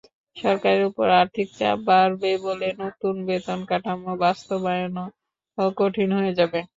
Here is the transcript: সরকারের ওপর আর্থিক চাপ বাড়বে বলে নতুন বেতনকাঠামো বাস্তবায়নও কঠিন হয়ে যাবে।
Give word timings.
সরকারের 0.37 0.83
ওপর 0.89 1.07
আর্থিক 1.19 1.47
চাপ 1.57 1.77
বাড়বে 1.87 2.31
বলে 2.45 2.67
নতুন 2.81 3.15
বেতনকাঠামো 3.27 4.11
বাস্তবায়নও 4.23 5.05
কঠিন 5.77 6.09
হয়ে 6.17 6.33
যাবে। 6.39 6.59